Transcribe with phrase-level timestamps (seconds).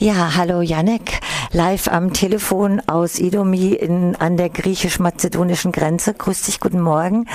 [0.00, 1.18] Ja, hallo Janek,
[1.52, 6.14] live am Telefon aus Idomi in, an der griechisch-mazedonischen Grenze.
[6.14, 7.26] Grüß dich, guten Morgen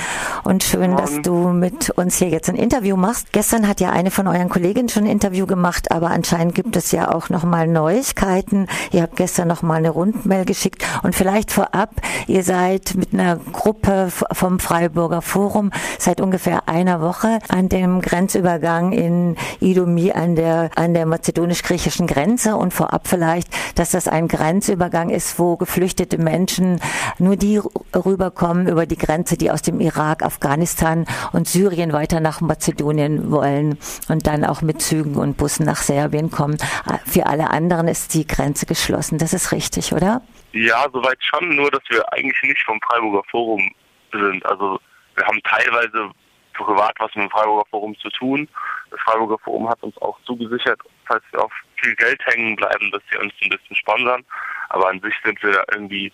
[0.44, 0.96] und schön, Morgen.
[0.96, 3.32] dass du mit uns hier jetzt ein Interview machst.
[3.32, 6.92] Gestern hat ja eine von euren Kolleginnen schon ein Interview gemacht, aber anscheinend gibt es
[6.92, 8.68] ja auch nochmal Neuigkeiten.
[8.92, 11.90] Ihr habt gestern nochmal eine Rundmail geschickt und vielleicht vorab,
[12.26, 18.92] ihr seid mit einer Gruppe vom Freiburger Forum seit ungefähr einer Woche an dem Grenzübergang
[18.92, 25.10] in Idomi an der, an der mazedonisch-griechischen Grenze und vorab vielleicht, dass das ein Grenzübergang
[25.10, 26.80] ist, wo geflüchtete Menschen
[27.18, 27.60] nur die
[27.94, 33.78] rüberkommen über die Grenze, die aus dem Irak, Afghanistan und Syrien weiter nach Mazedonien wollen
[34.08, 36.58] und dann auch mit Zügen und Bussen nach Serbien kommen.
[37.06, 39.18] Für alle anderen ist die Grenze geschlossen.
[39.18, 40.22] Das ist richtig, oder?
[40.52, 43.70] Ja, soweit schon, nur dass wir eigentlich nicht vom Freiburger Forum
[44.12, 44.44] sind.
[44.46, 44.78] Also
[45.16, 46.10] wir haben teilweise
[46.54, 48.48] privat was mit dem Freiburger Forum zu tun.
[48.90, 51.52] Das Freiburger Forum hat uns auch zugesichert, falls wir auf
[51.84, 54.24] viel Geld hängen bleiben, dass sie uns ein bisschen sponsern.
[54.70, 56.12] Aber an sich sind wir da irgendwie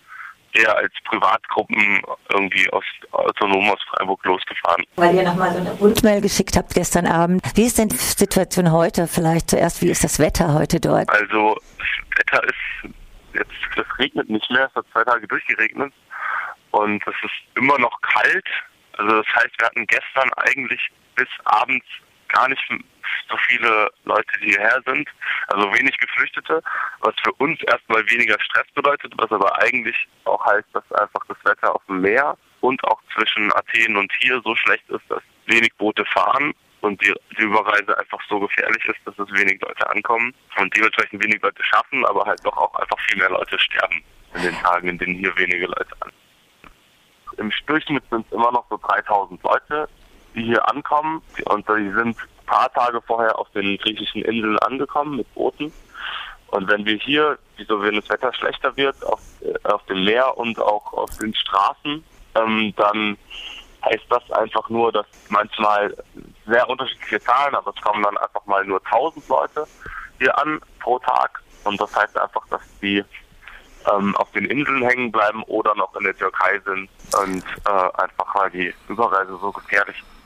[0.53, 4.85] eher als Privatgruppen irgendwie aus autonom aus Freiburg losgefahren.
[4.97, 7.41] Weil ihr nochmal so eine Rundmail geschickt habt gestern Abend.
[7.55, 9.07] Wie ist denn die Situation heute?
[9.07, 11.09] Vielleicht zuerst, wie ist das Wetter heute dort?
[11.09, 12.93] Also das Wetter ist
[13.33, 15.93] jetzt, das regnet nicht mehr, es hat zwei Tage durchgeregnet
[16.71, 18.45] und es ist immer noch kalt.
[18.97, 20.81] Also das heißt, wir hatten gestern eigentlich
[21.15, 21.85] bis abends
[22.27, 22.61] gar nicht
[23.29, 25.07] so viele Leute, die hierher sind,
[25.47, 26.61] also wenig Geflüchtete,
[26.99, 31.37] was für uns erstmal weniger Stress bedeutet, was aber eigentlich auch heißt, dass einfach das
[31.43, 35.73] Wetter auf dem Meer und auch zwischen Athen und hier so schlecht ist, dass wenig
[35.75, 40.33] Boote fahren und die, die Überreise einfach so gefährlich ist, dass es wenig Leute ankommen
[40.57, 44.03] und dementsprechend wenig Leute schaffen, aber halt doch auch einfach viel mehr Leute sterben
[44.35, 46.13] in den Tagen, in denen hier wenige Leute ankommen.
[47.37, 49.89] Im Durchschnitt sind es immer noch so 3000 Leute,
[50.35, 52.17] die hier ankommen und die sind
[52.51, 55.71] paar Tage vorher auf den griechischen Inseln angekommen mit Booten.
[56.47, 60.37] Und wenn wir hier, wieso wenn das Wetter schlechter wird, auf, äh, auf dem Meer
[60.37, 62.03] und auch auf den Straßen,
[62.35, 63.17] ähm, dann
[63.85, 65.95] heißt das einfach nur, dass manchmal
[66.45, 69.65] sehr unterschiedliche Zahlen, aber es kommen dann einfach mal nur 1000 Leute
[70.19, 71.41] hier an pro Tag.
[71.63, 73.03] Und das heißt einfach, dass die
[73.91, 76.89] ähm, auf den Inseln hängen bleiben oder noch in der Türkei sind
[77.23, 80.20] und äh, einfach weil die Überreise so gefährlich ist.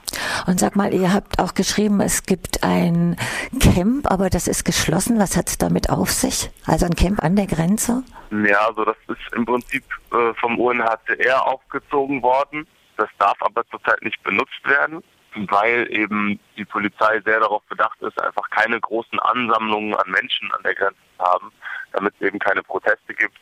[0.47, 3.17] Und sag mal, ihr habt auch geschrieben, es gibt ein
[3.59, 5.19] Camp, aber das ist geschlossen.
[5.19, 6.49] Was hat es damit auf sich?
[6.65, 8.03] Also ein Camp an der Grenze?
[8.31, 12.67] Ja, also das ist im Prinzip äh, vom UNHCR aufgezogen worden.
[12.97, 15.03] Das darf aber zurzeit nicht benutzt werden,
[15.35, 20.63] weil eben die Polizei sehr darauf bedacht ist, einfach keine großen Ansammlungen an Menschen an
[20.63, 21.51] der Grenze zu haben,
[21.93, 23.39] damit es eben keine Proteste gibt,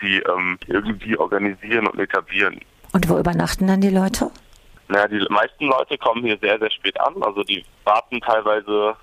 [0.00, 2.60] die ähm, irgendwie organisieren und etablieren.
[2.92, 4.30] Und wo übernachten dann die Leute?
[4.90, 7.22] Naja, die meisten Leute kommen hier sehr, sehr spät an.
[7.22, 8.96] Also die warten teilweise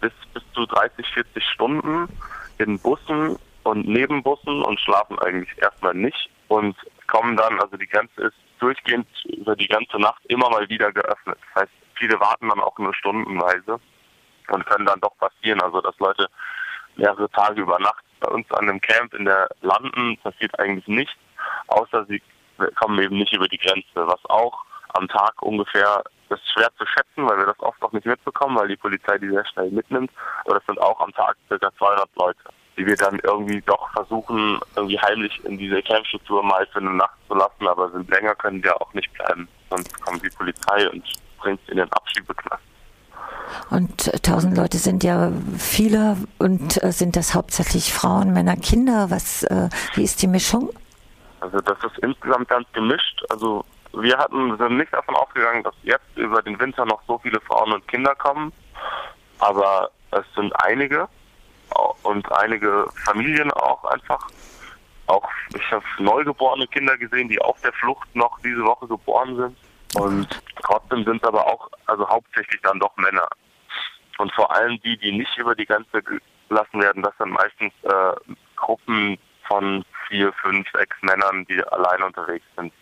[0.00, 2.08] bis, bis zu 30, 40 Stunden
[2.56, 6.74] in Bussen und Nebenbussen und schlafen eigentlich erstmal nicht und
[7.08, 11.36] kommen dann, also die Grenze ist durchgehend über die ganze Nacht immer mal wieder geöffnet.
[11.52, 13.78] Das heißt, viele warten dann auch nur stundenweise
[14.48, 15.60] und können dann doch passieren.
[15.60, 16.26] Also dass Leute
[16.96, 21.16] mehrere Tage über Nacht bei uns an dem Camp in der landen, passiert eigentlich nicht,
[21.66, 22.22] außer sie
[22.76, 24.64] kommen eben nicht über die Grenze, was auch
[24.94, 28.56] am Tag ungefähr, das ist schwer zu schätzen, weil wir das oft auch nicht mitbekommen,
[28.56, 30.10] weil die Polizei die sehr schnell mitnimmt.
[30.44, 31.70] Aber das sind auch am Tag ca.
[31.78, 32.38] 200 Leute,
[32.76, 37.16] die wir dann irgendwie doch versuchen, irgendwie heimlich in diese Campstruktur mal für eine Nacht
[37.28, 39.48] zu lassen, aber sind länger können wir auch nicht bleiben.
[39.70, 41.04] Sonst kommt die Polizei und
[41.38, 42.62] bringt in den Abschiebeknast.
[43.70, 49.10] Und äh, tausend Leute sind ja viele und äh, sind das hauptsächlich Frauen, Männer, Kinder?
[49.10, 50.70] Was, äh, wie ist die Mischung?
[51.40, 53.22] Also das ist insgesamt ganz gemischt.
[53.30, 57.40] Also wir hatten, sind nicht davon ausgegangen, dass jetzt über den Winter noch so viele
[57.40, 58.52] Frauen und Kinder kommen,
[59.38, 61.08] aber es sind einige
[62.02, 64.28] und einige Familien auch einfach.
[65.06, 69.56] Auch ich habe neugeborene Kinder gesehen, die auf der Flucht noch diese Woche geboren sind.
[69.96, 70.28] Und
[70.62, 73.26] trotzdem sind es aber auch, also hauptsächlich dann doch Männer.
[74.18, 78.34] Und vor allem die, die nicht über die Grenze gelassen werden, das sind meistens äh,
[78.54, 82.72] Gruppen von vier, fünf, sechs Männern, die allein unterwegs sind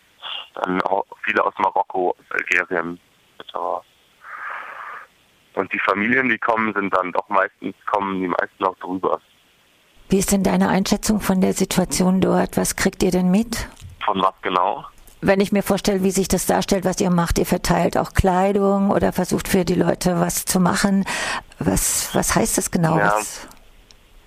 [0.55, 2.99] dann auch viele aus Marokko, aus Algerien
[3.39, 3.55] etc.
[5.55, 9.21] Und die Familien, die kommen, sind dann doch meistens, kommen die meisten auch drüber.
[10.09, 12.57] Wie ist denn deine Einschätzung von der Situation dort?
[12.57, 13.69] Was kriegt ihr denn mit?
[14.05, 14.87] Von was genau?
[15.21, 18.91] Wenn ich mir vorstelle, wie sich das darstellt, was ihr macht, ihr verteilt auch Kleidung
[18.91, 21.05] oder versucht für die Leute was zu machen.
[21.59, 22.97] Was, was heißt das genau?
[22.97, 23.19] Ja,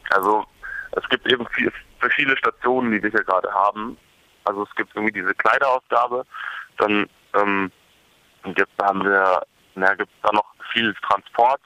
[0.09, 0.44] also
[0.91, 1.71] es gibt eben viel,
[2.15, 3.97] viele Stationen, die wir hier gerade haben.
[4.44, 6.26] Also es gibt irgendwie diese Kleiderausgabe,
[6.78, 7.72] dann ähm,
[8.56, 9.42] jetzt haben wir,
[9.76, 11.62] na, gibt es da noch viel Transport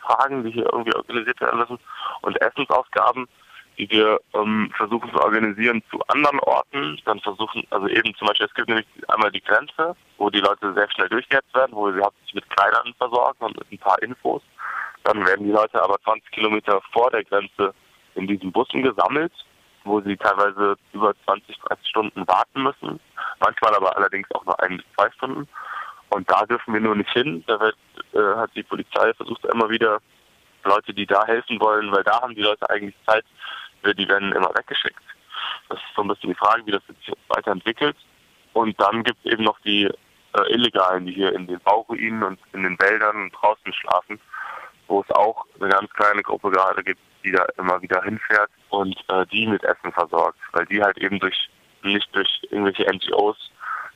[0.00, 1.78] Fragen, die hier irgendwie organisiert werden müssen
[2.22, 3.28] und Essensausgaben,
[3.78, 6.98] die wir ähm, versuchen zu organisieren zu anderen Orten.
[7.04, 10.72] Dann versuchen, also eben zum Beispiel, es gibt nämlich einmal die Grenze, wo die Leute
[10.74, 14.42] sehr schnell durchgehetzt werden, wo sie hauptsächlich mit Kleidern versorgen und mit ein paar Infos.
[15.04, 17.74] Dann werden die Leute aber 20 Kilometer vor der Grenze
[18.14, 19.32] in diesen Bussen gesammelt,
[19.90, 23.00] wo sie teilweise über 20, 30 Stunden warten müssen.
[23.40, 25.48] Manchmal aber allerdings auch nur ein bis zwei Stunden.
[26.10, 27.44] Und da dürfen wir nur nicht hin.
[27.46, 27.76] Da wird,
[28.12, 29.98] äh, hat die Polizei versucht immer wieder
[30.64, 33.24] Leute, die da helfen wollen, weil da haben die Leute eigentlich Zeit,
[33.84, 35.02] die werden immer weggeschickt.
[35.68, 37.96] Das ist so ein bisschen die Frage, wie das sich weiterentwickelt.
[38.52, 42.38] Und dann gibt es eben noch die äh, Illegalen, die hier in den Bauruinen und
[42.52, 44.20] in den Wäldern und draußen schlafen,
[44.88, 48.96] wo es auch eine ganz kleine Gruppe gerade gibt, die da immer wieder hinfährt und
[49.08, 51.50] äh, die mit Essen versorgt, weil die halt eben durch
[51.82, 53.36] nicht durch irgendwelche NGOs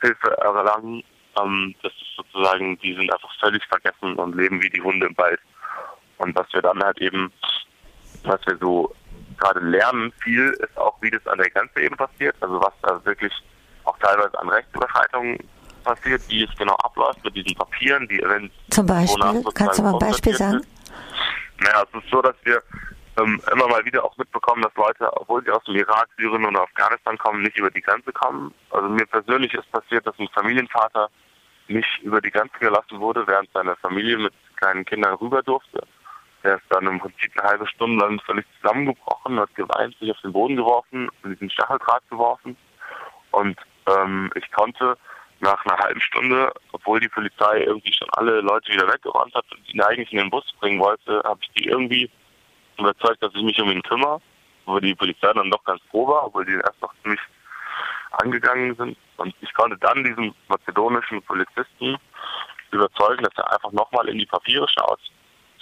[0.00, 1.03] Hilfe erlangen.
[1.41, 5.17] Ähm, das ist sozusagen, die sind einfach völlig vergessen und leben wie die Hunde im
[5.17, 5.41] Wald.
[6.19, 7.32] Und was wir dann halt eben,
[8.25, 8.94] was wir so
[9.38, 12.37] gerade lernen viel, ist auch, wie das an der Grenze eben passiert.
[12.41, 13.32] Also was da wirklich
[13.85, 15.38] auch teilweise an Rechtsüberschreitungen
[15.82, 18.50] passiert, wie es genau abläuft mit diesen Papieren, die eventuell.
[18.71, 20.67] Zum Beispiel, kannst du mal ein Beispiel sagen?
[21.61, 22.62] Naja, es ist so, dass wir
[23.19, 26.62] ähm, immer mal wieder auch mitbekommen, dass Leute, obwohl sie aus dem Irak, Syrien oder
[26.62, 28.52] Afghanistan kommen, nicht über die Grenze kommen.
[28.70, 31.08] Also mir persönlich ist passiert, dass ein Familienvater
[31.69, 35.87] nicht über die Grenze gelassen wurde, während seine Familie mit kleinen Kindern rüber durfte.
[36.43, 40.20] Er ist dann im Prinzip eine halbe Stunde lang völlig zusammengebrochen, hat geweint, sich auf
[40.20, 42.56] den Boden geworfen, in diesen Stacheldraht geworfen.
[43.31, 44.99] Und ähm, ich konnte
[45.40, 49.72] nach einer halben Stunde, obwohl die Polizei irgendwie schon alle Leute wieder weggeräumt hat und
[49.72, 52.11] ihn eigentlich in den Bus bringen wollte, habe ich die irgendwie
[52.79, 54.21] überzeugt, dass ich mich um ihn kümmere,
[54.67, 57.21] wo die Polizei dann doch ganz froh war, obwohl die erst noch ziemlich
[58.12, 58.97] angegangen sind.
[59.17, 61.97] Und ich konnte dann diesen mazedonischen Polizisten
[62.71, 65.00] überzeugen, dass er einfach nochmal in die Papiere schaut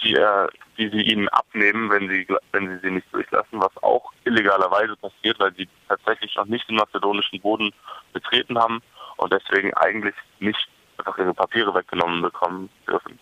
[0.03, 4.11] die, er, die sie ihnen abnehmen, wenn sie, wenn sie sie nicht durchlassen, was auch
[4.25, 7.71] illegalerweise passiert, weil sie tatsächlich noch nicht den mazedonischen Boden
[8.11, 8.81] betreten haben
[9.17, 10.67] und deswegen eigentlich nicht
[10.97, 13.19] einfach ihre Papiere weggenommen bekommen dürfen.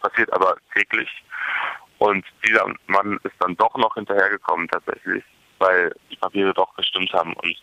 [0.00, 1.08] Passiert aber täglich.
[2.02, 5.22] Und dieser Mann ist dann doch noch hinterhergekommen tatsächlich,
[5.60, 7.32] weil die Papiere doch gestimmt haben.
[7.34, 7.62] Und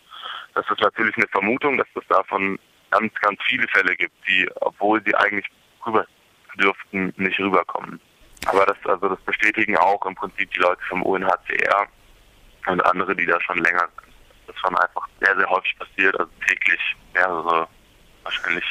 [0.54, 2.58] das ist natürlich eine Vermutung, dass es davon
[2.90, 5.44] ganz, ganz viele Fälle gibt, die, obwohl sie eigentlich
[5.84, 6.06] rüber
[6.58, 8.00] dürften, nicht rüberkommen.
[8.46, 11.86] Aber das, also das bestätigen auch im Prinzip die Leute vom UNHCR
[12.66, 14.14] und andere, die da schon länger sind.
[14.46, 16.80] Das ist schon einfach sehr, sehr häufig passiert, also täglich
[17.12, 17.68] mehrere,
[18.22, 18.64] wahrscheinlich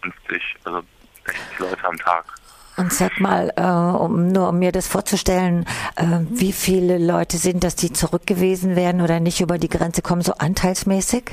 [0.00, 0.82] 50, also
[1.26, 2.39] 60 Leute am Tag.
[2.80, 5.66] Und sag mal, äh, um, nur um mir das vorzustellen,
[5.96, 10.22] äh, wie viele Leute sind das, die zurückgewiesen werden oder nicht über die Grenze kommen,
[10.22, 11.24] so anteilsmäßig?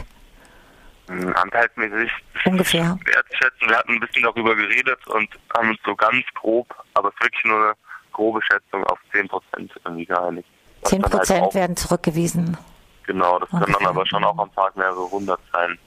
[1.07, 2.11] Hm, anteilsmäßig
[2.43, 3.69] ungefähr wertschätzen.
[3.69, 7.21] Wir hatten ein bisschen darüber geredet und haben uns so ganz grob, aber es ist
[7.21, 7.73] wirklich nur eine
[8.11, 10.49] grobe Schätzung auf 10 Prozent irgendwie geeinigt.
[10.83, 12.57] 10 halt Prozent halt werden zurückgewiesen.
[13.05, 13.63] Genau, das okay.
[13.63, 15.79] können dann aber schon auch am Tag mehrere hundert sein.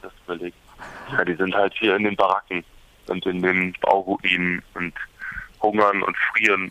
[0.00, 0.56] Das überlegt.
[1.10, 2.62] Ja, die sind halt hier in den Baracken
[3.10, 4.94] und in den Bauruinen und
[5.60, 6.70] hungern und frieren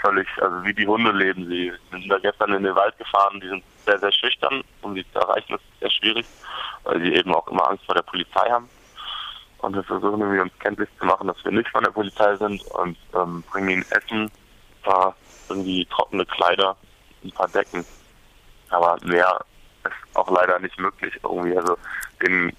[0.00, 1.72] völlig, also wie die Hunde leben sie.
[1.90, 5.04] Wir sind da gestern in den Wald gefahren, die sind sehr, sehr schüchtern, um sie
[5.12, 6.26] zu erreichen, das ist sehr schwierig,
[6.84, 8.68] weil sie eben auch immer Angst vor der Polizei haben.
[9.58, 12.62] Und wir versuchen irgendwie uns kenntlich zu machen, dass wir nicht von der Polizei sind
[12.72, 15.16] und ähm, bringen ihnen Essen, ein paar
[15.48, 16.76] irgendwie trockene Kleider,
[17.24, 17.84] ein paar Decken.
[18.70, 19.44] Aber mehr
[19.84, 21.56] ist auch leider nicht möglich irgendwie.
[21.56, 21.78] Also
[22.22, 22.54] denen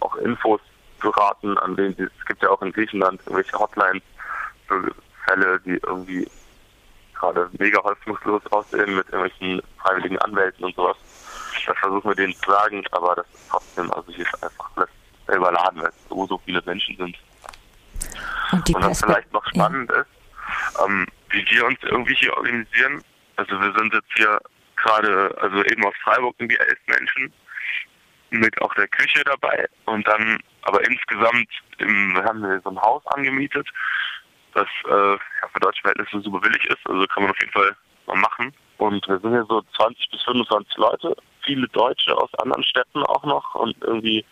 [0.00, 0.60] auch Infos
[1.02, 4.02] zu raten, an denen sie, es gibt ja auch in Griechenland irgendwelche Hotlines
[4.66, 4.94] für
[5.26, 6.26] Fälle, die irgendwie
[7.14, 10.96] gerade mega hoffnungslos aussehen mit irgendwelchen freiwilligen Anwälten und sowas.
[11.66, 14.88] Das versuchen wir denen zu sagen, aber das ist trotzdem, also hier ist einfach alles
[15.28, 17.16] überladen, weil es so, so viele Menschen sind.
[18.52, 20.00] Und, und was vielleicht noch spannend ja.
[20.00, 20.08] ist,
[20.84, 23.02] ähm, wie wir uns irgendwie hier organisieren.
[23.36, 24.40] Also wir sind jetzt hier
[24.76, 27.32] gerade, also eben aus Freiburg sind wir elf Menschen
[28.30, 33.06] mit auch der Küche dabei und dann aber insgesamt im, haben wir so ein Haus
[33.08, 33.68] angemietet
[34.54, 35.18] das äh,
[35.52, 36.78] für deutsche Verhältnisse super billig ist.
[36.84, 37.76] Also kann man auf jeden Fall
[38.06, 38.52] mal machen.
[38.78, 43.24] Und wir sind hier so 20 bis 25 Leute, viele Deutsche aus anderen Städten auch
[43.24, 44.24] noch und irgendwie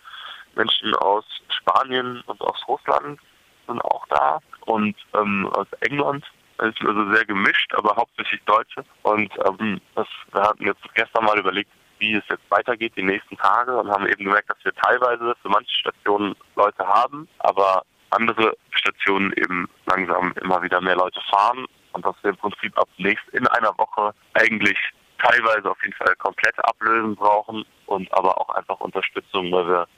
[0.54, 3.20] Menschen aus Spanien und aus Russland
[3.66, 6.24] sind auch da und ähm, aus England.
[6.58, 8.84] Es ist also sehr gemischt, aber hauptsächlich Deutsche.
[9.02, 13.36] Und ähm, das, wir hatten jetzt gestern mal überlegt, wie es jetzt weitergeht die nächsten
[13.36, 18.56] Tage und haben eben gemerkt, dass wir teilweise für manche Stationen Leute haben, aber andere
[18.72, 23.28] Stationen eben langsam immer wieder mehr Leute fahren und dass wir im Prinzip ab nächst
[23.28, 24.78] in einer Woche eigentlich
[25.18, 29.88] teilweise auf jeden Fall komplette Ablösen brauchen und aber auch einfach Unterstützung, weil wir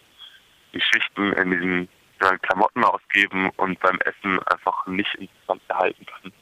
[0.74, 1.88] die Schichten in diesen
[2.42, 6.32] Klamotten ausgeben und beim Essen einfach nicht insgesamt behalten können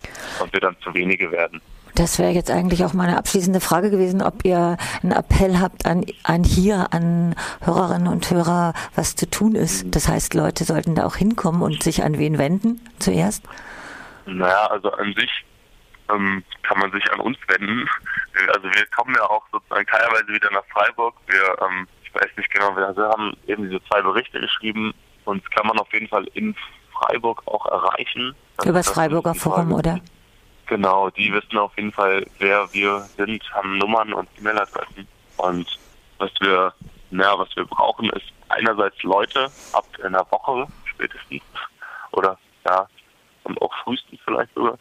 [0.40, 1.60] und wir dann zu wenige werden.
[2.00, 6.06] Das wäre jetzt eigentlich auch meine abschließende Frage gewesen, ob ihr einen Appell habt an,
[6.22, 9.94] an hier, an Hörerinnen und Hörer, was zu tun ist.
[9.94, 13.44] Das heißt, Leute sollten da auch hinkommen und sich an wen wenden zuerst?
[14.24, 15.30] Naja, also an sich
[16.10, 17.86] ähm, kann man sich an uns wenden.
[18.48, 21.14] Also wir kommen ja auch sozusagen teilweise wieder nach Freiburg.
[21.26, 24.94] Wir, ähm, ich weiß nicht genau, wir haben eben diese zwei Berichte geschrieben.
[25.26, 26.56] Uns kann man auf jeden Fall in
[26.94, 28.34] Freiburg auch erreichen.
[28.64, 30.00] Über das Freiburger Forum, oder?
[30.70, 35.04] Genau, die wissen auf jeden Fall, wer wir sind, haben Nummern und E-Mail-Adressen.
[35.36, 35.66] Und
[36.18, 36.72] was wir,
[37.10, 41.42] naja, was wir brauchen, ist einerseits Leute ab einer Woche spätestens
[42.12, 42.86] oder ja,
[43.42, 44.78] und auch frühestens vielleicht sogar,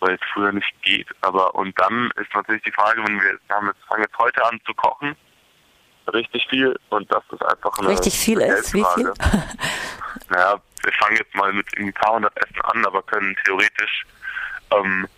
[0.00, 1.08] weil es früher nicht geht.
[1.20, 4.42] Aber und dann ist natürlich die Frage, wenn wir, wir haben jetzt, fangen jetzt heute
[4.42, 5.14] an zu kochen,
[6.14, 8.72] richtig viel und das ist einfach eine Richtig viel ist?
[8.72, 9.12] Wie viel?
[10.30, 14.06] naja, wir fangen jetzt mal mit ein paar hundert Essen an, aber können theoretisch
[14.78, 15.08] ähm,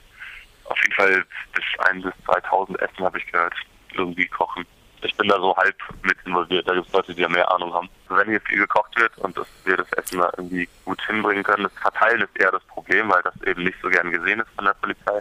[0.64, 3.54] auf jeden Fall bis ein bis 2000 Essen habe ich gehört,
[3.94, 4.66] irgendwie kochen.
[5.02, 6.66] Ich bin da so halb mit involviert.
[6.66, 7.90] Da gibt es Leute, die ja mehr Ahnung haben.
[8.08, 11.64] Wenn hier viel gekocht wird und dass wir das Essen da irgendwie gut hinbringen können,
[11.64, 14.64] das Verteilen ist eher das Problem, weil das eben nicht so gern gesehen ist von
[14.64, 15.20] der Polizei.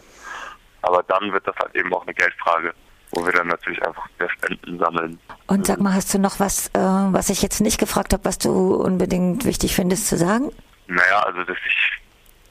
[0.83, 2.73] Aber dann wird das halt eben auch eine Geldfrage,
[3.11, 5.19] wo wir dann natürlich einfach mehr Spenden sammeln.
[5.47, 8.37] Und sag mal, hast du noch was, äh, was ich jetzt nicht gefragt habe, was
[8.37, 10.51] du unbedingt wichtig findest zu sagen?
[10.87, 12.02] Naja, also dass ich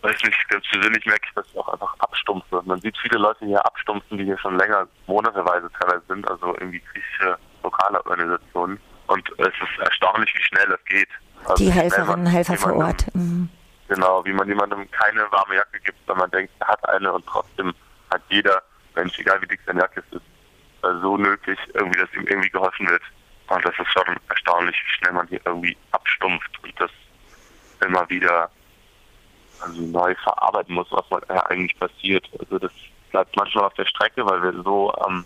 [0.03, 2.63] weiß nicht, persönlich merke ich, dass ich auch einfach abstumpfe.
[2.65, 6.83] Man sieht viele Leute hier abstumpfen, die hier schon länger, monateweise teilweise sind, also irgendwie
[6.93, 8.81] griechische lokale Organisationen.
[9.07, 11.09] Und es ist erstaunlich, wie schnell es geht.
[11.45, 13.07] Also die Helferinnen und Helfer vor Ort.
[13.15, 13.49] Mhm.
[13.89, 17.27] Genau, wie man jemandem keine warme Jacke gibt, wenn man denkt, er hat eine und
[17.27, 17.75] trotzdem
[18.11, 18.63] hat jeder
[18.95, 22.89] Mensch, egal wie dick seine Jacke ist, äh, so nötig, irgendwie, dass ihm irgendwie geholfen
[22.89, 23.03] wird.
[23.49, 26.91] Und das ist schon erstaunlich, wie schnell man hier irgendwie abstumpft und das
[27.85, 28.51] immer wieder
[29.63, 32.29] also neu verarbeiten muss, was ja eigentlich passiert.
[32.39, 32.73] Also das
[33.11, 35.25] bleibt manchmal auf der Strecke, weil wir so ähm,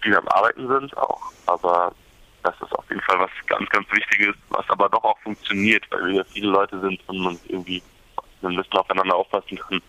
[0.00, 1.20] viel am Arbeiten sind auch.
[1.46, 1.92] Aber
[2.42, 6.06] das ist auf jeden Fall was ganz, ganz Wichtiges, was aber doch auch funktioniert, weil
[6.06, 7.82] wir ja viele Leute sind und man irgendwie
[8.42, 9.82] ein bisschen aufeinander aufpassen kann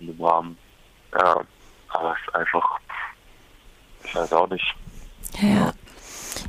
[0.00, 0.58] in dem Rahmen.
[1.12, 1.40] Ja,
[1.88, 2.78] aber es ist einfach,
[4.04, 4.74] ich weiß auch nicht.
[5.40, 5.72] Ja.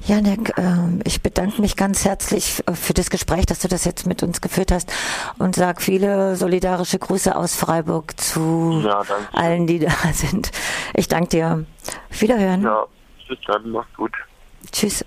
[0.06, 4.22] Janek, ähm, ich bedanke mich ganz herzlich für das Gespräch, dass du das jetzt mit
[4.22, 4.94] uns geführt hast
[5.40, 9.02] und sag viele solidarische Grüße aus Freiburg zu ja,
[9.34, 10.52] allen, die da sind.
[10.94, 11.66] Ich danke dir.
[12.12, 12.62] Wiederhören.
[12.62, 12.86] Ja,
[13.28, 14.14] bis dann, mach's gut.
[14.72, 15.04] Tschüss.